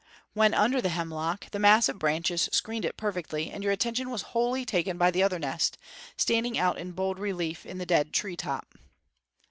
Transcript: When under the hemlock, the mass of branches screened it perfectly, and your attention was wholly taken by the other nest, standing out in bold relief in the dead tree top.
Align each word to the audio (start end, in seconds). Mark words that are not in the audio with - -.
When 0.33 0.55
under 0.55 0.81
the 0.81 0.89
hemlock, 0.89 1.51
the 1.51 1.59
mass 1.59 1.87
of 1.87 1.99
branches 1.99 2.49
screened 2.51 2.85
it 2.85 2.97
perfectly, 2.97 3.51
and 3.51 3.61
your 3.63 3.71
attention 3.71 4.09
was 4.09 4.23
wholly 4.33 4.65
taken 4.65 4.97
by 4.97 5.11
the 5.11 5.21
other 5.21 5.37
nest, 5.37 5.77
standing 6.17 6.57
out 6.57 6.79
in 6.79 6.93
bold 6.93 7.19
relief 7.19 7.67
in 7.67 7.77
the 7.77 7.85
dead 7.85 8.11
tree 8.11 8.35
top. 8.35 8.73